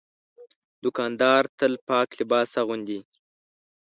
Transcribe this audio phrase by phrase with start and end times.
[0.83, 2.99] دوکاندار تل پاک لباس اغوندي.